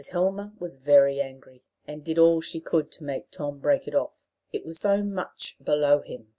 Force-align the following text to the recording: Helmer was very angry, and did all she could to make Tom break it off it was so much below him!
Helmer 0.09 0.51
was 0.59 0.77
very 0.77 1.21
angry, 1.21 1.61
and 1.87 2.03
did 2.03 2.17
all 2.17 2.41
she 2.41 2.59
could 2.59 2.89
to 2.93 3.03
make 3.03 3.29
Tom 3.29 3.59
break 3.59 3.87
it 3.87 3.93
off 3.93 4.13
it 4.51 4.65
was 4.65 4.79
so 4.79 5.03
much 5.03 5.57
below 5.63 6.01
him! 6.01 6.29